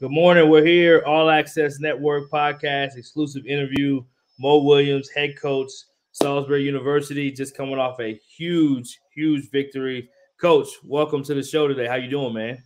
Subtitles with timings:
[0.00, 0.48] Good morning.
[0.48, 4.00] We're here, All Access Network podcast, exclusive interview.
[4.38, 5.72] Mo Williams, head coach,
[6.12, 10.08] Salisbury University, just coming off a huge, huge victory.
[10.40, 11.88] Coach, welcome to the show today.
[11.88, 12.62] How you doing, man?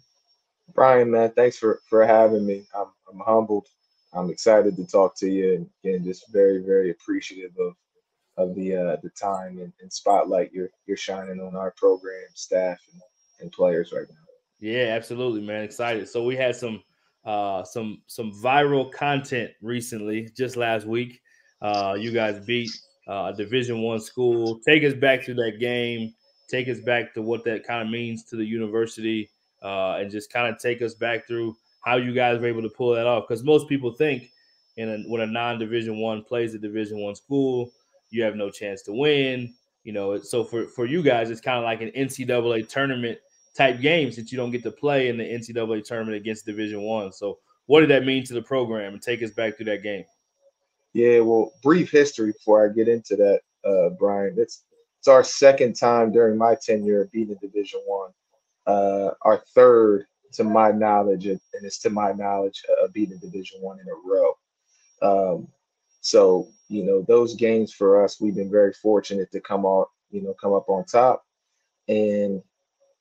[0.75, 2.67] Brian, man, thanks for for having me.
[2.77, 3.67] I'm I'm humbled.
[4.13, 7.73] I'm excited to talk to you, and again, just very, very appreciative of
[8.37, 12.79] of the uh, the time and, and spotlight you're you're shining on our program, staff,
[12.93, 13.01] and,
[13.41, 14.17] and players right now.
[14.61, 15.63] Yeah, absolutely, man.
[15.63, 16.11] Excited.
[16.11, 16.83] So we had some
[17.25, 21.21] uh, some some viral content recently, just last week.
[21.61, 22.71] Uh, you guys beat
[23.09, 24.61] uh, a Division One school.
[24.67, 26.15] Take us back to that game.
[26.49, 29.31] Take us back to what that kind of means to the university,
[29.63, 32.69] uh, and just kind of take us back through how you guys were able to
[32.71, 33.25] pull that off.
[33.29, 34.31] Because most people think,
[34.77, 37.71] in a, when a non-Division One plays a Division One school,
[38.11, 39.55] you have no chance to win.
[39.85, 43.19] You know, so for for you guys, it's kind of like an NCAA tournament
[43.57, 47.13] type games that you don't get to play in the NCAA tournament against Division One.
[47.13, 48.95] So, what did that mean to the program?
[48.95, 50.05] And take us back to that game.
[50.95, 54.35] Yeah, well, brief history before I get into that, uh, Brian.
[54.37, 54.65] It's
[54.99, 58.11] it's our second time during my tenure beating Division One.
[58.67, 63.79] Uh, our third, to my knowledge, and it's to my knowledge, uh, beating Division One
[63.81, 64.37] in a row.
[65.03, 65.49] Um,
[66.01, 70.23] so you know those games for us, we've been very fortunate to come out, you
[70.23, 71.25] know, come up on top,
[71.89, 72.43] and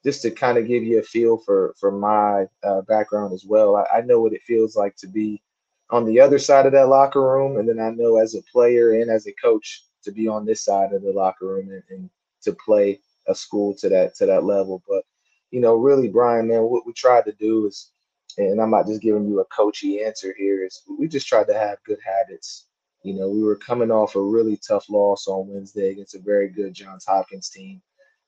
[0.03, 3.75] just to kind of give you a feel for for my uh, background as well.
[3.75, 5.41] I, I, know what it feels like to be
[5.89, 8.93] on the other side of that locker room, and then I know as a player
[8.93, 12.09] and as a coach to be on this side of the locker room and, and
[12.43, 14.81] to play a school to that to that level.
[14.87, 15.03] But
[15.51, 17.91] you know, really, Brian, man, what we tried to do is,
[18.37, 21.53] and I'm not just giving you a coachy answer here, is we just tried to
[21.53, 22.67] have good habits.
[23.03, 26.47] You know, we were coming off a really tough loss on Wednesday against a very
[26.47, 27.81] good Johns Hopkins team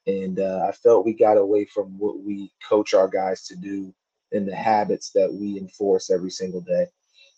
[0.08, 3.94] and uh, I felt we got away from what we coach our guys to do
[4.32, 6.88] and the habits that we enforce every single day.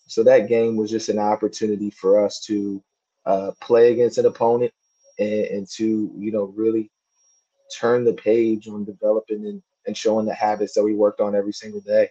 [0.06, 2.82] So that game was just an opportunity for us to
[3.26, 4.72] uh, play against an opponent
[5.18, 6.90] and, and, to, you know, really
[7.76, 11.52] turn the page on developing and, and showing the habits that we worked on every
[11.52, 12.08] single day.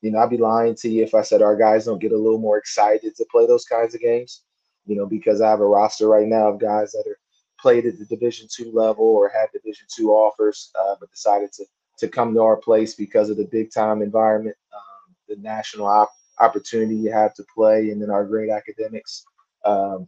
[0.00, 2.16] You know, I'd be lying to you if I said our guys don't get a
[2.16, 4.42] little more excited to play those kinds of games,
[4.86, 7.18] you know, because I have a roster right now of guys that are
[7.64, 11.64] played at the Division two level or had Division two offers, uh, but decided to
[11.96, 16.12] to come to our place because of the big time environment, um, the national op-
[16.40, 19.24] opportunity you have to play, and then our great academics.
[19.64, 20.06] Um,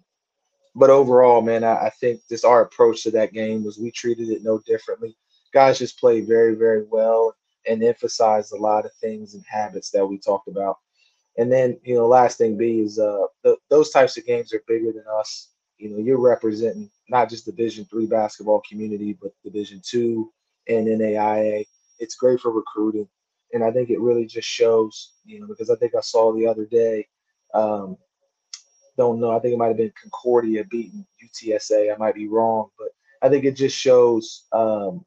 [0.74, 4.28] but overall, man, I, I think just our approach to that game was we treated
[4.28, 5.16] it no differently.
[5.54, 7.34] Guys just played very, very well
[7.66, 10.76] and emphasized a lot of things and habits that we talked about.
[11.38, 14.62] And then, you know, last thing B is uh, th- those types of games are
[14.68, 19.80] bigger than us you know you're representing not just division three basketball community but division
[19.84, 20.32] two
[20.68, 21.64] and naia
[21.98, 23.08] it's great for recruiting.
[23.52, 26.46] And i think it really just shows you know because i think i saw the
[26.46, 27.06] other day
[27.54, 27.96] um,
[28.96, 32.68] don't know i think it might have been concordia beating utsa i might be wrong
[32.78, 32.88] but
[33.22, 35.04] i think it just shows um,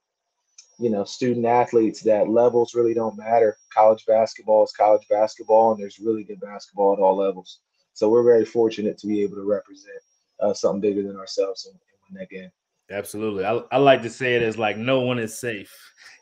[0.79, 3.57] you know student athletes that levels really don't matter.
[3.73, 7.59] College basketball is college basketball and there's really good basketball at all levels.
[7.93, 9.99] So we're very fortunate to be able to represent
[10.39, 11.67] uh, something bigger than ourselves
[12.09, 12.51] win that game.
[12.91, 13.45] Absolutely.
[13.45, 15.73] I, I like to say it as like no one is safe.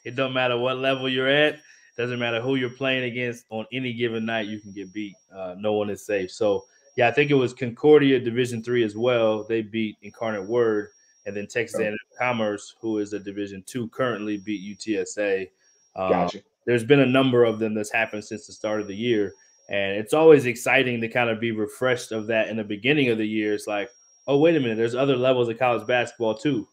[0.04, 1.60] It don't matter what level you're at.
[1.98, 5.16] Doesn't matter who you're playing against on any given night, you can get beat.
[5.36, 6.32] Uh, no one is safe.
[6.32, 9.44] So yeah, I think it was Concordia Division three as well.
[9.44, 10.90] They beat Incarnate Word,
[11.26, 15.50] and then Texas A&M Commerce, who is a Division two, currently beat UTSA.
[15.96, 16.40] Um, gotcha.
[16.66, 19.34] There's been a number of them that's happened since the start of the year,
[19.70, 23.18] and it's always exciting to kind of be refreshed of that in the beginning of
[23.18, 23.54] the year.
[23.54, 23.90] It's like,
[24.28, 26.68] oh wait a minute, there's other levels of college basketball too.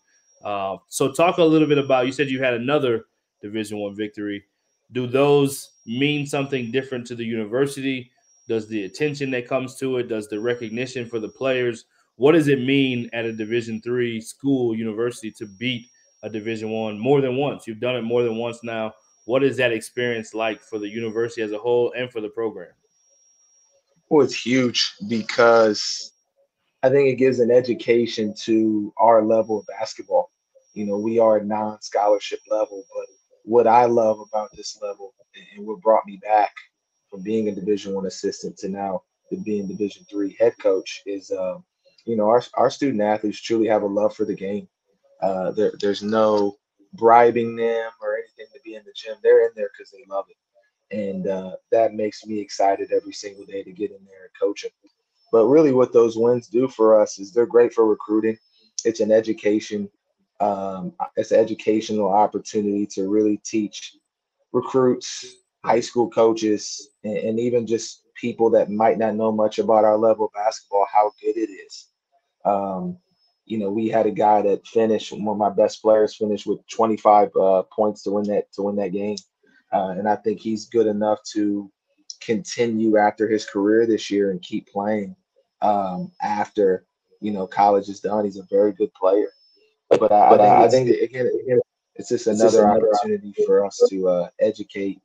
[0.45, 2.07] Uh, so talk a little bit about.
[2.07, 3.07] You said you had another
[3.41, 4.45] Division One victory
[4.93, 8.11] do those mean something different to the university?
[8.49, 11.87] Does the attention that comes to it, does the recognition for the players,
[12.17, 15.89] what does it mean at a Division three school university to beat
[16.23, 17.67] a Division one more than once?
[17.67, 18.93] You've done it more than once now.
[19.25, 22.71] What is that experience like for the university as a whole and for the program?
[24.11, 26.13] Well, it's huge because
[26.85, 30.31] I think it gives an education to our level of basketball.
[30.75, 33.07] You know, we are non-scholarship level, but
[33.45, 35.15] what I love about this level
[35.57, 36.53] and what brought me back
[37.11, 41.31] from being a Division One assistant to now to being Division Three head coach is,
[41.31, 41.57] uh,
[42.05, 44.69] you know, our our student athletes truly have a love for the game.
[45.23, 46.59] Uh, there, there's no
[46.93, 49.17] bribing them or anything to be in the gym.
[49.23, 53.47] They're in there because they love it, and uh, that makes me excited every single
[53.47, 54.73] day to get in there and coach them.
[55.35, 58.39] But really, what those wins do for us is they're great for recruiting.
[58.85, 59.91] It's an education
[60.39, 63.97] um, it's an educational opportunity to really teach
[64.53, 69.85] recruits, high school coaches, and, and, even just people that might not know much about
[69.85, 71.89] our level of basketball how good it is.
[72.45, 72.97] Um,
[73.45, 76.65] you know, we had a guy that finished one of my best players finished with
[76.69, 79.17] 25 uh, points to win that to win that game,
[79.73, 81.73] uh, and I think he's good enough to
[82.21, 85.17] continue after his career this year and keep playing
[85.65, 86.85] um, after
[87.21, 88.25] you know college is done.
[88.25, 89.29] He's a very good player.
[89.91, 91.61] But, uh, but I, think, I think again, again,
[91.95, 95.01] it's just another, it's just another opportunity, opportunity for us to uh, educate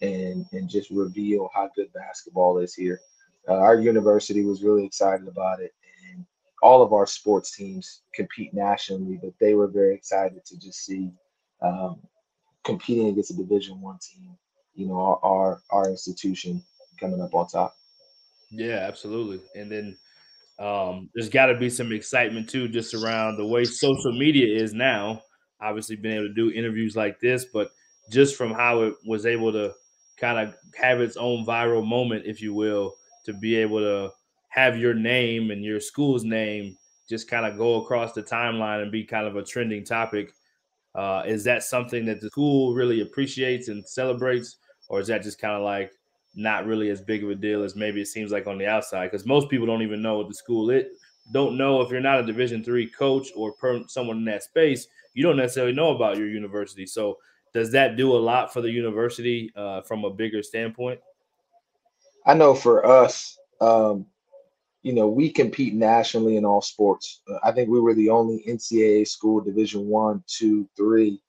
[0.00, 3.00] and and just reveal how good basketball is here.
[3.48, 5.72] Uh, our university was really excited about it,
[6.10, 6.24] and
[6.62, 11.10] all of our sports teams compete nationally, but they were very excited to just see
[11.62, 11.98] um,
[12.64, 14.36] competing against a Division One team.
[14.74, 16.62] You know, our, our our institution
[17.00, 17.74] coming up on top.
[18.50, 19.40] Yeah, absolutely.
[19.54, 19.96] And then
[20.58, 24.74] um, there's got to be some excitement too, just around the way social media is
[24.74, 25.22] now.
[25.60, 27.70] Obviously, being able to do interviews like this, but
[28.10, 29.74] just from how it was able to
[30.18, 32.94] kind of have its own viral moment, if you will,
[33.26, 34.10] to be able to
[34.50, 36.76] have your name and your school's name
[37.08, 40.32] just kind of go across the timeline and be kind of a trending topic.
[40.94, 44.56] Uh, is that something that the school really appreciates and celebrates,
[44.88, 45.92] or is that just kind of like
[46.38, 49.10] not really as big of a deal as maybe it seems like on the outside
[49.10, 50.92] because most people don't even know what the school it
[51.32, 54.86] don't know if you're not a division three coach or per, someone in that space
[55.14, 56.86] you don't necessarily know about your university.
[56.86, 57.18] So
[57.52, 61.00] does that do a lot for the university uh, from a bigger standpoint?
[62.24, 64.06] I know for us um,
[64.82, 67.20] you know we compete nationally in all sports.
[67.28, 71.20] Uh, i think we were the only ncaa school division one two three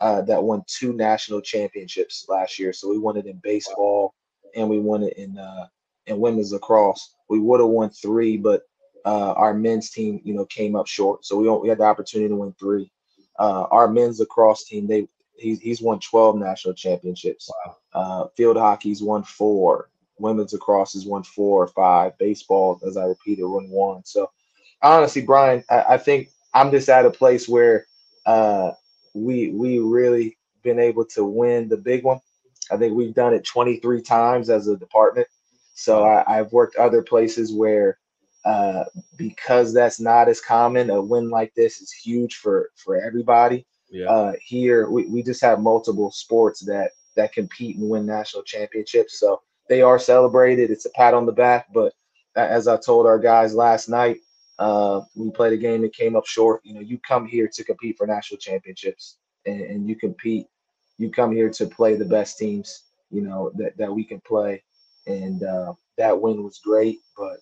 [0.00, 2.72] uh, that won two national championships last year.
[2.72, 4.12] So we won it in baseball
[4.54, 5.66] and we won it in uh,
[6.06, 7.14] in women's lacrosse.
[7.28, 8.62] We would have won three, but
[9.04, 11.24] uh, our men's team, you know, came up short.
[11.24, 12.90] So we we had the opportunity to win three.
[13.38, 17.50] Uh, our men's lacrosse team, they he's he's won 12 national championships.
[17.66, 17.76] Wow.
[17.92, 19.90] Uh, field hockey's won four.
[20.18, 22.16] Women's lacrosse has won four or five.
[22.18, 24.04] Baseball, as I repeated, won one.
[24.04, 24.30] So
[24.82, 27.86] honestly, Brian, I, I think I'm just at a place where
[28.24, 28.72] uh,
[29.14, 32.20] we we really been able to win the big one.
[32.70, 35.28] I think we've done it 23 times as a department.
[35.74, 37.98] So I, have worked other places where,
[38.46, 38.84] uh,
[39.16, 43.66] because that's not as common, a win like this is huge for for everybody.
[43.90, 44.06] Yeah.
[44.06, 49.20] Uh, here we, we just have multiple sports that that compete and win national championships.
[49.20, 50.70] So they are celebrated.
[50.70, 51.66] It's a pat on the back.
[51.74, 51.92] But
[52.36, 54.18] as I told our guys last night,
[54.58, 56.60] uh, we played a game that came up short.
[56.64, 60.46] You know, you come here to compete for national championships, and, and you compete
[60.98, 64.62] you come here to play the best teams, you know, that, that we can play.
[65.06, 67.38] And uh, that win was great, but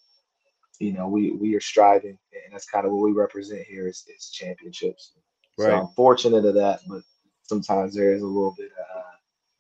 [0.80, 4.04] you know, we we are striving, and that's kind of what we represent here is,
[4.14, 5.12] is championships.
[5.56, 5.68] Right.
[5.68, 7.02] So I'm fortunate of that, but
[7.42, 9.02] sometimes there is a little bit uh,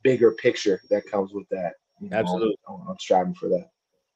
[0.02, 1.74] bigger picture that comes with that.
[2.00, 3.70] You know, Absolutely, I'm, I'm striving for that.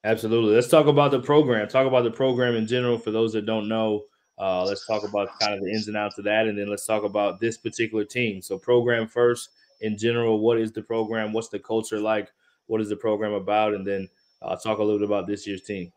[0.04, 0.54] Absolutely.
[0.54, 1.68] Let's talk about the program.
[1.68, 4.04] Talk about the program in general for those that don't know.
[4.38, 6.86] Uh, let's talk about kind of the ins and outs of that, and then let's
[6.86, 8.40] talk about this particular team.
[8.40, 10.40] So, program first in general.
[10.40, 11.32] What is the program?
[11.32, 12.30] What's the culture like?
[12.66, 13.74] What is the program about?
[13.74, 14.08] And then
[14.42, 15.92] uh, talk a little bit about this year's team.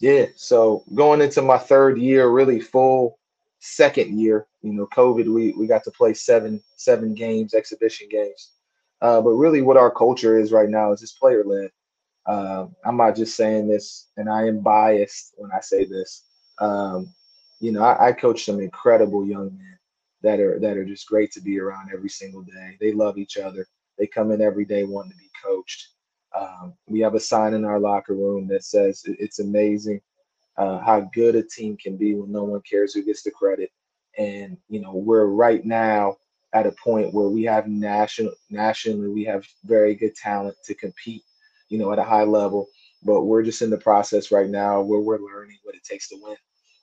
[0.00, 3.18] Yeah, so going into my third year, really full
[3.60, 8.52] second year, you know, COVID, we we got to play seven seven games, exhibition games.
[9.00, 11.70] Uh, but really, what our culture is right now is just player led.
[12.26, 16.24] Um, I'm not just saying this, and I am biased when I say this.
[16.58, 17.12] Um,
[17.60, 19.78] you know, I, I coach some incredible young men
[20.22, 22.76] that are that are just great to be around every single day.
[22.80, 23.66] They love each other.
[23.98, 25.88] They come in every day wanting to be coached.
[26.38, 30.00] Um, we have a sign in our locker room that says it's amazing
[30.58, 33.72] uh, how good a team can be when no one cares who gets the credit.
[34.18, 36.18] And you know, we're right now
[36.54, 41.24] at a point where we have national nationally we have very good talent to compete,
[41.70, 42.68] you know, at a high level.
[43.04, 46.18] But we're just in the process right now where we're learning what it takes to
[46.22, 46.38] win.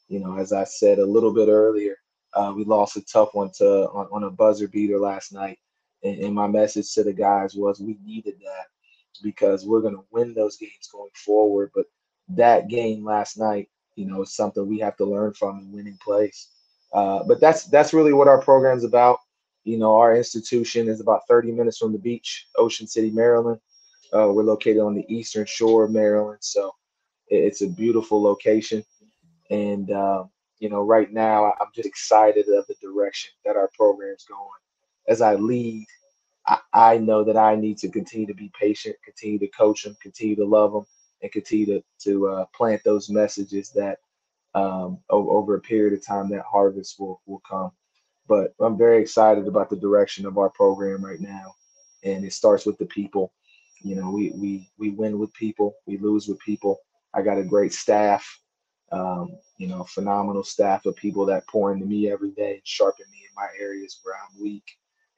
[0.09, 1.97] You know, as I said a little bit earlier,
[2.33, 5.57] uh, we lost a tough one to on, on a buzzer beater last night,
[6.03, 8.67] and, and my message to the guys was we needed that
[9.23, 11.71] because we're going to win those games going forward.
[11.73, 11.85] But
[12.29, 15.97] that game last night, you know, is something we have to learn from in winning
[16.03, 16.49] plays.
[16.93, 19.19] Uh, but that's that's really what our program's about.
[19.63, 23.59] You know, our institution is about 30 minutes from the beach, Ocean City, Maryland.
[24.13, 26.71] Uh, we're located on the eastern shore of Maryland, so
[27.27, 28.83] it's a beautiful location.
[29.51, 30.23] And uh,
[30.59, 34.39] you know, right now I'm just excited of the direction that our program's going.
[35.07, 35.87] As I lead,
[36.47, 39.95] I, I know that I need to continue to be patient, continue to coach them,
[40.01, 40.85] continue to love them,
[41.21, 43.99] and continue to to uh, plant those messages that
[44.55, 47.71] um, over, over a period of time that harvest will will come.
[48.27, 51.55] But I'm very excited about the direction of our program right now,
[52.03, 53.31] and it starts with the people.
[53.81, 56.79] You know, we we we win with people, we lose with people.
[57.13, 58.39] I got a great staff,
[58.91, 63.05] um, you know, phenomenal staff of people that pour into me every day and sharpen
[63.11, 64.63] me in my areas where I'm weak.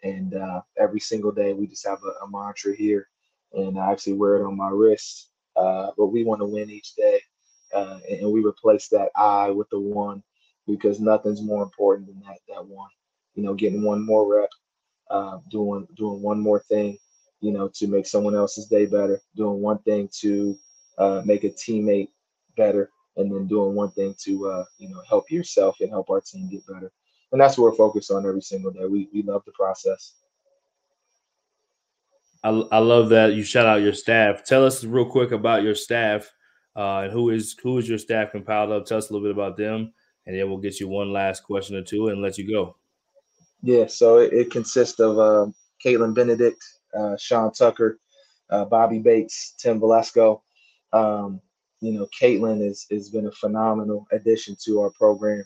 [0.04, 3.08] And uh, every single day, we just have a, a, mantra here,
[3.54, 5.30] and I actually wear it on my wrist.
[5.56, 7.20] Uh, but we want to win each day,
[7.74, 10.24] uh, and, and we replace that I with the one
[10.66, 12.90] because nothing's more important than that that one
[13.36, 14.50] you know, getting one more rep,
[15.10, 16.98] uh, doing doing one more thing,
[17.40, 20.58] you know, to make someone else's day better, doing one thing to
[20.98, 22.10] uh, make a teammate
[22.58, 26.22] better, and then doing one thing to uh, you know help yourself and help our
[26.22, 26.92] team get better.
[27.32, 28.86] And that's what we're focused on every single day.
[28.86, 30.16] We we love the process.
[32.44, 34.44] I, I love that you shout out your staff.
[34.44, 36.32] Tell us real quick about your staff
[36.76, 38.86] uh, and who is who is your staff compiled of.
[38.86, 39.94] Tell us a little bit about them,
[40.26, 42.76] and then we'll get you one last question or two and let you go.
[43.62, 45.52] Yeah, so it, it consists of uh,
[45.86, 46.64] Caitlin Benedict,
[46.98, 48.00] uh, Sean Tucker,
[48.50, 50.42] uh, Bobby Bates, Tim Velasco.
[50.94, 51.42] Um,
[51.82, 55.44] you know, Caitlin is has been a phenomenal addition to our program.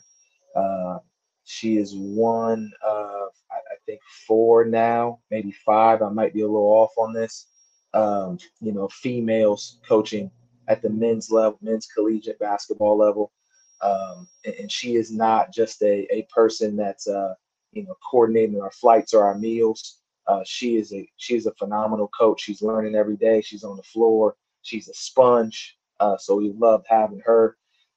[0.54, 0.98] Uh,
[1.44, 6.02] she is one of I, I, think four now, maybe five.
[6.02, 7.46] I might be a little off on this.
[7.94, 10.30] Um, you know, females coaching
[10.68, 13.32] at the men's level, men's collegiate basketball level.
[13.80, 17.34] Um, and, and, she is not just a, a person that's uh,
[17.72, 20.00] you know, coordinating our flights or our meals.
[20.26, 22.40] Uh, she is a she is a phenomenal coach.
[22.42, 23.40] She's learning every day.
[23.40, 24.36] She's on the floor.
[24.62, 25.78] She's a sponge.
[26.00, 27.56] Uh, so we loved having her.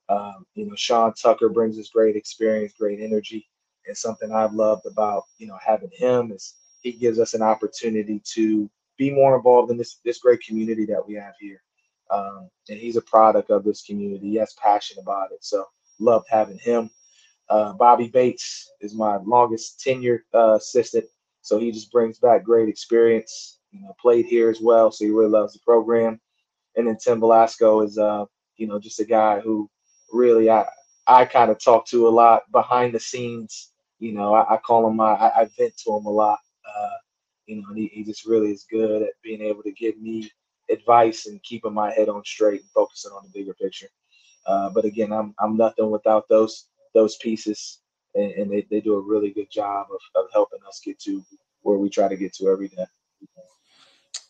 [0.10, 3.48] Um, you know, Sean Tucker brings us great experience, great energy,
[3.88, 8.22] and something I've loved about you know having him is he gives us an opportunity
[8.34, 11.62] to be more involved in this this great community that we have here.
[12.12, 14.30] Um, and he's a product of this community.
[14.30, 15.44] He has passion about it.
[15.44, 15.66] So
[16.00, 16.90] loved having him.
[17.50, 21.06] Uh, Bobby Bates is my longest tenured uh, assistant,
[21.42, 23.60] so he just brings back great experience.
[23.72, 26.20] You know, played here as well, so he really loves the program.
[26.80, 28.24] And then Tim Velasco is, uh,
[28.56, 29.70] you know, just a guy who
[30.14, 30.66] really I
[31.08, 33.74] I kind of talk to a lot behind the scenes.
[34.00, 36.40] You know, I, I call him my I, I, vent to him a lot.
[36.66, 36.98] Uh,
[37.48, 40.32] you know, he, he just really is good at being able to give me
[40.70, 43.90] advice and keeping my head on straight and focusing on the bigger picture.
[44.46, 47.82] Uh, but again, I'm I'm nothing without those those pieces,
[48.16, 51.22] and, and they, they do a really good job of, of helping us get to
[51.62, 52.86] where we try to get to every day.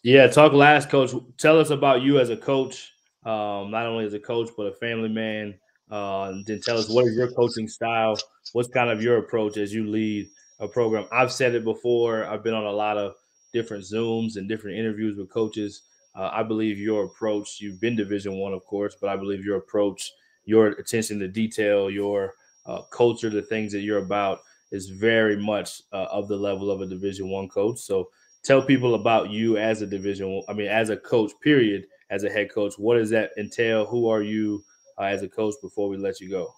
[0.03, 1.11] Yeah, talk last, coach.
[1.37, 2.93] Tell us about you as a coach,
[3.25, 5.55] um, not only as a coach but a family man.
[5.91, 8.17] Uh, then tell us what is your coaching style?
[8.53, 10.29] What's kind of your approach as you lead
[10.59, 11.05] a program?
[11.11, 12.25] I've said it before.
[12.25, 13.15] I've been on a lot of
[13.53, 15.81] different Zooms and different interviews with coaches.
[16.15, 17.59] Uh, I believe your approach.
[17.59, 20.11] You've been Division One, of course, but I believe your approach,
[20.45, 24.41] your attention to detail, your uh, culture, the things that you're about
[24.71, 27.79] is very much uh, of the level of a Division One coach.
[27.79, 28.09] So
[28.43, 30.41] tell people about you as a Division.
[30.47, 31.31] I mean, as a coach.
[31.41, 31.85] Period.
[32.11, 33.85] As a head coach, what does that entail?
[33.85, 34.63] Who are you
[34.97, 35.53] uh, as a coach?
[35.61, 36.51] Before we let you go.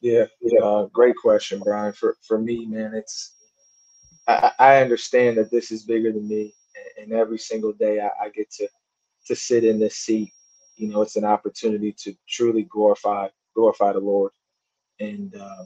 [0.00, 1.92] Yeah, yeah, uh, great question, Brian.
[1.92, 3.36] For for me, man, it's
[4.26, 6.52] I, I understand that this is bigger than me,
[7.00, 8.68] and, every single day I, I, get to
[9.28, 10.32] to sit in this seat
[10.76, 14.32] you know, it's an opportunity to truly glorify glorify the Lord.
[15.00, 15.64] And uh,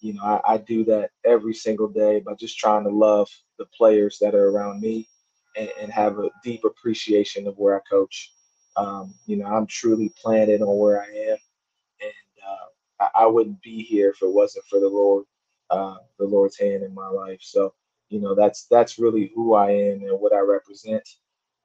[0.00, 3.28] you know, I, I do that every single day by just trying to love
[3.58, 5.08] the players that are around me
[5.56, 8.32] and, and have a deep appreciation of where I coach.
[8.76, 11.36] Um, you know, I'm truly planted on where I am,
[12.00, 12.12] and
[12.46, 15.24] uh, I, I, wouldn't be here if it wasn't for the Lord,
[15.70, 17.40] uh, the Lord's hand in my life.
[17.42, 17.74] So,
[18.08, 21.02] you know, that's that's really who I am and what I represent.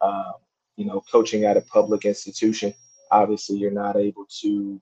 [0.02, 0.34] Um,
[0.76, 2.74] you know, coaching at a public institution,
[3.12, 4.82] obviously, you're not able to,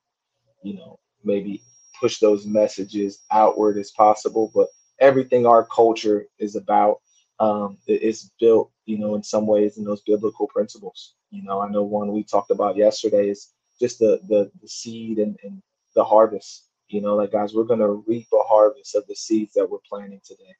[0.63, 1.61] you know, maybe
[2.01, 4.51] push those messages outward as possible.
[4.55, 4.67] But
[4.99, 6.97] everything our culture is about
[7.39, 11.15] um, is built, you know, in some ways in those biblical principles.
[11.31, 15.19] You know, I know one we talked about yesterday is just the the, the seed
[15.19, 15.61] and, and
[15.95, 16.67] the harvest.
[16.89, 20.21] You know, like guys, we're gonna reap a harvest of the seeds that we're planting
[20.25, 20.55] today.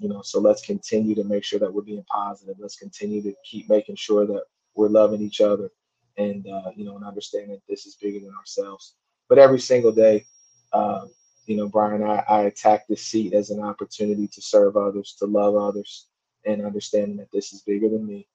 [0.00, 2.56] You know, so let's continue to make sure that we're being positive.
[2.58, 4.44] Let's continue to keep making sure that
[4.74, 5.70] we're loving each other
[6.18, 8.94] and uh, you know, and understanding that this is bigger than ourselves.
[9.28, 10.26] But every single day,
[10.72, 11.10] um,
[11.46, 15.26] you know, Brian, I, I attack this seat as an opportunity to serve others, to
[15.26, 16.08] love others,
[16.44, 18.26] and understanding that this is bigger than me.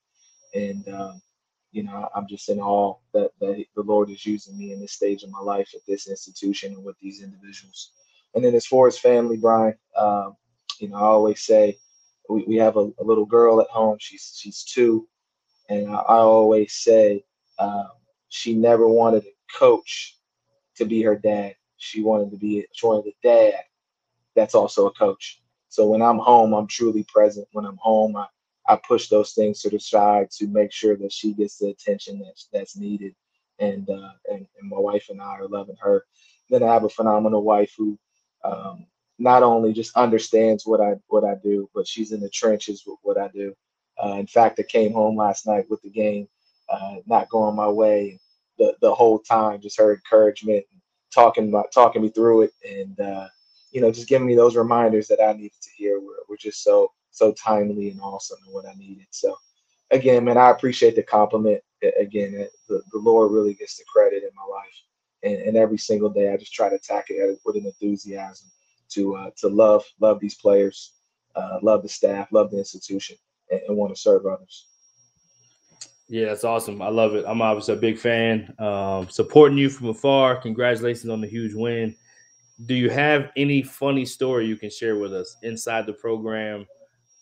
[0.56, 1.22] And, um,
[1.72, 4.94] you know, I'm just in awe that, that the Lord is using me in this
[4.94, 7.92] stage of my life at this institution and with these individuals.
[8.34, 10.36] And then as far as family, Brian, um,
[10.80, 11.78] you know, I always say
[12.30, 13.98] we, we have a, a, little girl at home.
[14.00, 15.08] She's she's two,
[15.70, 17.24] and I, I always say
[17.60, 17.90] um,
[18.30, 20.18] she never wanted a coach
[20.78, 23.56] to be her dad she wanted to be she wanted a dad
[24.36, 25.42] that's also a coach.
[25.70, 27.48] So when I'm home, I'm truly present.
[27.54, 28.28] When I'm home, I,
[28.68, 32.22] I push those things to the side to make sure that she gets the attention
[32.24, 33.16] that's that's needed.
[33.60, 36.06] And uh, and, and my wife and I are loving her.
[36.50, 38.00] Then I have a phenomenal wife who
[38.46, 38.88] um,
[39.20, 43.00] not only just understands what I what I do, but she's in the trenches with
[43.04, 43.56] what I do.
[44.04, 46.28] Uh, in fact, I came home last night with the game
[46.70, 48.20] uh, not going my way.
[48.60, 50.66] The the whole time, just her encouragement
[51.14, 53.28] talking about talking me through it and uh,
[53.72, 56.64] you know just giving me those reminders that I needed to hear were, were just
[56.64, 59.08] so so timely and awesome and what I needed.
[59.12, 59.36] So
[59.92, 61.62] again, man, I appreciate the compliment.
[62.00, 64.84] Again, the, the Lord really gets the credit in my life,
[65.24, 68.50] and, and every single day I just try to attack it with an enthusiasm
[68.90, 70.94] to uh, to love love these players,
[71.36, 73.18] uh, love the staff, love the institution,
[73.52, 74.68] and, and want to serve others.
[76.14, 76.80] Yeah, that's awesome.
[76.80, 77.26] I love it.
[77.28, 78.54] I'm obviously a big fan.
[78.60, 80.36] Um, supporting you from afar.
[80.36, 81.96] Congratulations on the huge win.
[82.68, 86.68] Do you have any funny story you can share with us inside the program,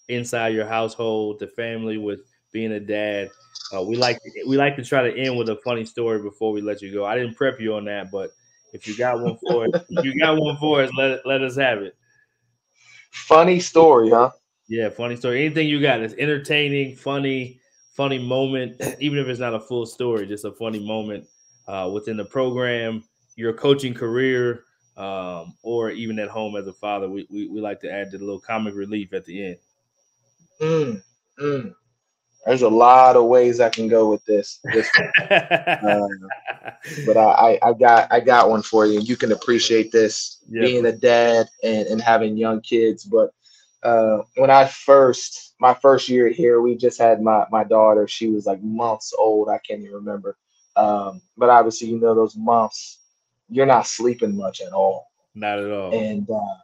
[0.09, 2.19] inside your household, the family with
[2.51, 3.29] being a dad?
[3.73, 6.59] Uh, we like we like to try to end with a funny story before we
[6.59, 7.05] let you go.
[7.05, 8.31] I didn't prep you on that, but
[8.73, 11.81] if you got one for us, you got one for us, let let us have
[11.81, 11.95] it.
[13.11, 14.31] Funny story, huh?
[14.67, 15.45] Yeah, funny story.
[15.45, 17.60] Anything you got that's entertaining, funny,
[17.93, 21.27] funny moment, even if it's not a full story, just a funny moment
[21.67, 23.03] uh, within the program,
[23.35, 24.65] your coaching career,
[24.97, 27.09] um, or even at home as a father.
[27.09, 29.57] We, we, we like to add the little comic relief at the end.
[30.61, 31.03] Mm,
[31.39, 31.75] mm.
[32.45, 34.59] There's a lot of ways I can go with this.
[34.73, 34.89] this
[35.29, 36.07] uh,
[37.05, 38.99] but I, I, I, got I got one for you.
[38.99, 40.65] You can appreciate this yep.
[40.65, 43.03] being a dad and, and having young kids.
[43.03, 43.31] But
[43.83, 48.07] uh, when I first my first year here, we just had my my daughter.
[48.07, 49.47] She was like months old.
[49.47, 50.35] I can't even remember.
[50.75, 52.99] Um, but obviously, you know, those months,
[53.47, 55.11] you're not sleeping much at all.
[55.35, 55.93] Not at all.
[55.93, 56.55] And uh,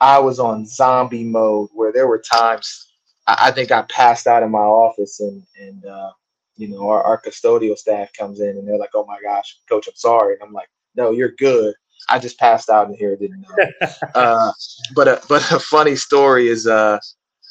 [0.00, 2.92] I was on zombie mode where there were times
[3.26, 6.12] I, I, think I passed out in my office, and and uh,
[6.56, 9.88] you know, our, our custodial staff comes in and they're like, "Oh my gosh, coach,
[9.88, 11.74] I'm sorry." And I'm like, "No, you're good."
[12.08, 13.88] I just passed out in here, didn't know.
[14.14, 14.52] uh,
[14.94, 16.98] but a, but a funny story is uh,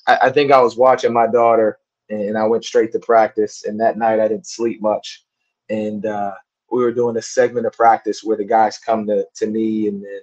[0.08, 3.66] I, I think I was watching my daughter and I went straight to practice.
[3.66, 5.26] And that night I didn't sleep much.
[5.70, 6.34] And uh,
[6.72, 10.04] we were doing a segment of practice where the guys come to, to me and
[10.04, 10.22] then,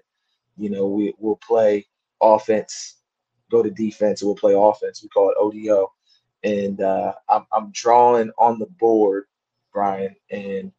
[0.56, 1.86] you know, we we'll play
[2.20, 2.96] offense,
[3.50, 5.02] go to defense, and we'll play offense.
[5.02, 5.92] We call it ODO.
[6.42, 9.24] And uh, I'm, I'm drawing on the board,
[9.72, 10.72] Brian, and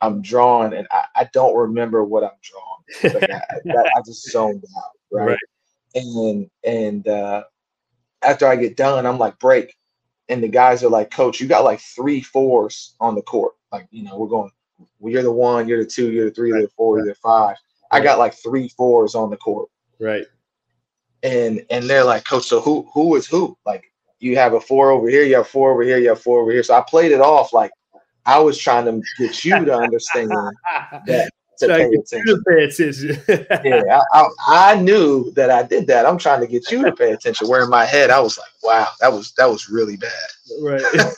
[0.00, 3.14] I'm drawing, and I, I don't remember what I'm drawing.
[3.14, 3.40] Like I,
[3.96, 5.28] I, just zoned out, right?
[5.28, 5.38] right.
[5.94, 7.44] And and uh,
[8.22, 9.76] after I get done, I'm like, break.
[10.28, 13.54] And the guys are like, Coach, you got like three fours on the court.
[13.72, 14.50] Like, you know, we're going,
[14.98, 16.58] well, you're the one, you're the two, you're the three, right.
[16.58, 17.56] you're the four, you're the five.
[17.90, 19.68] I got like three fours on the court.
[19.98, 20.26] Right.
[21.22, 23.58] And and they're like, Coach, so who who is who?
[23.66, 26.40] Like you have a four over here, you have four over here, you have four
[26.40, 26.62] over here.
[26.62, 27.72] So I played it off like
[28.24, 30.30] I was trying to get you to understand
[31.06, 31.30] that
[31.60, 32.26] to pay attention.
[32.26, 33.22] To pay attention.
[33.64, 36.06] yeah, I, I, I, knew that I did that.
[36.06, 37.48] I'm trying to get you to pay attention.
[37.48, 40.10] Where in my head, I was like, wow, that was that was really bad.
[40.60, 40.82] Right.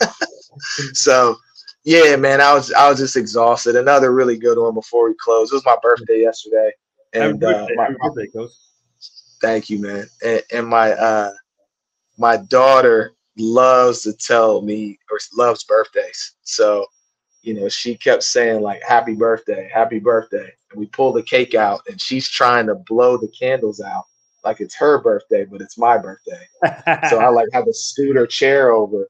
[0.92, 1.36] so,
[1.84, 3.76] Yeah, man, I was I was just exhausted.
[3.76, 5.50] Another really good one before we close.
[5.50, 6.70] It was my birthday yesterday,
[7.12, 8.50] and uh, birthday, my, birthday, coach.
[9.40, 10.06] thank you, man.
[10.24, 11.32] And, and my uh,
[12.18, 16.86] my daughter loves to tell me or loves birthdays, so
[17.42, 21.54] you know she kept saying like "Happy birthday, Happy birthday," and we pull the cake
[21.54, 24.04] out, and she's trying to blow the candles out
[24.44, 26.46] like it's her birthday, but it's my birthday.
[27.08, 29.06] So I like had to scoot her chair over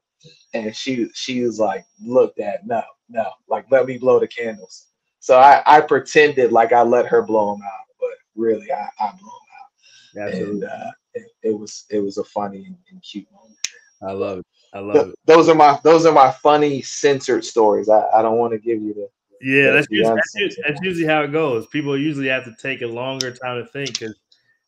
[0.53, 4.87] and she she was like, "Look, Dad, no, no, like let me blow the candles."
[5.19, 9.11] So I I pretended like I let her blow them out, but really I I
[9.19, 10.51] blow them out, Absolutely.
[10.53, 13.57] and uh, it, it was it was a funny and, and cute moment.
[14.01, 14.45] I love it.
[14.73, 15.15] I love Th- it.
[15.25, 17.89] those are my those are my funny censored stories.
[17.89, 19.07] I, I don't want to give you the
[19.41, 21.67] Yeah, that's the usually, that's, usually, that's usually how it goes.
[21.67, 24.15] People usually have to take a longer time to think because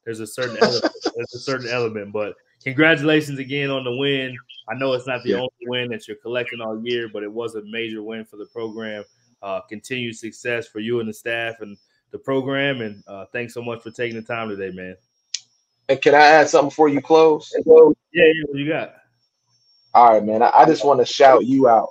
[0.03, 2.13] there's a certain element, there's a certain element.
[2.13, 4.37] But congratulations again on the win.
[4.69, 5.35] I know it's not the Yeah.
[5.37, 8.45] only win that you're collecting all year, but it was a major win for the
[8.47, 9.03] program.
[9.41, 11.77] Uh, continued success for you and the staff and
[12.11, 12.81] the program.
[12.81, 14.95] And uh, thanks so much for taking the time today, man.
[15.89, 17.51] And can I add something before you close?
[17.53, 17.63] Yeah,
[18.13, 18.95] yeah, what you got?
[19.95, 20.43] All right, man.
[20.43, 21.89] I, I just want to shout you out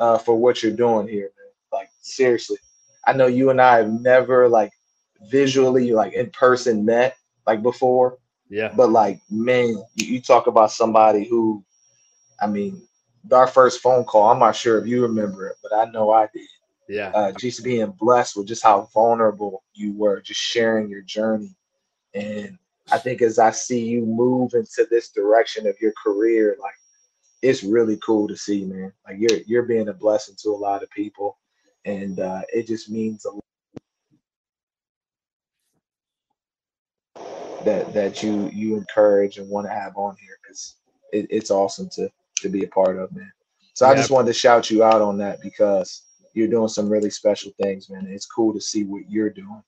[0.00, 1.52] uh, for what you're doing here, man.
[1.72, 2.58] Like seriously,
[3.06, 4.72] I know you and I have never like
[5.30, 8.18] visually like in person met like before,
[8.50, 11.64] Yeah, but like man, you, you talk about somebody who,
[12.40, 12.82] I mean,
[13.32, 14.30] our first phone call.
[14.30, 16.48] I'm not sure if you remember it, but I know I did.
[16.88, 21.54] yeah, Uh, just being blessed with just how vulnerable you were, just sharing your journey,
[22.14, 22.58] and
[22.90, 26.74] I think as I see you move into this direction of your career, like
[27.44, 28.90] it's really cool to see, man.
[29.06, 31.38] Like you're you're being a blessing to a lot of people,
[31.84, 33.40] and uh, it just means a lot
[37.64, 40.76] that that you you encourage and want to have on here because
[41.12, 43.30] it, it's awesome to to be a part of, man.
[43.74, 46.02] So I just wanted to shout you out on that because
[46.32, 48.06] you're doing some really special things, man.
[48.08, 49.62] It's cool to see what you're doing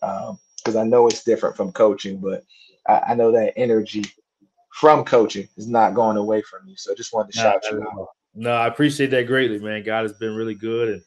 [0.00, 2.44] because I know it's different from coaching, but
[2.88, 4.04] I, I know that energy
[4.72, 6.76] from coaching is not going away from you.
[6.76, 8.08] So just wanted to shout you out.
[8.34, 9.82] No, I appreciate that greatly, man.
[9.82, 11.02] God has been really good and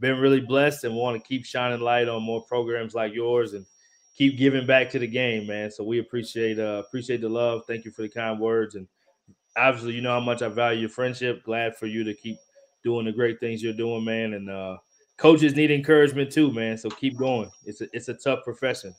[0.00, 3.64] been really blessed, and want to keep shining light on more programs like yours and
[4.16, 5.70] keep giving back to the game, man.
[5.70, 7.62] So we appreciate uh appreciate the love.
[7.66, 8.88] Thank you for the kind words, and
[9.56, 11.44] obviously, you know how much I value your friendship.
[11.44, 12.38] Glad for you to keep
[12.82, 14.32] doing the great things you're doing, man.
[14.32, 14.78] And uh
[15.18, 16.78] coaches need encouragement too, man.
[16.78, 17.50] So keep going.
[17.64, 18.94] It's a it's a tough profession.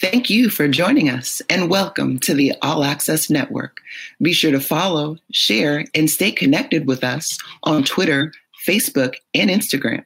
[0.00, 3.80] Thank you for joining us and welcome to the All Access Network.
[4.20, 8.32] Be sure to follow, share, and stay connected with us on Twitter,
[8.66, 10.04] Facebook, and Instagram.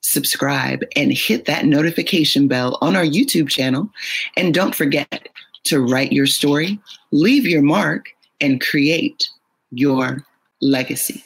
[0.00, 3.90] Subscribe and hit that notification bell on our YouTube channel.
[4.34, 5.28] And don't forget
[5.64, 6.80] to write your story,
[7.12, 8.06] leave your mark,
[8.40, 9.28] and create
[9.70, 10.24] your
[10.62, 11.22] legacy.